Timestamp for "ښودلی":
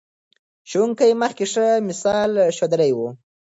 2.55-2.91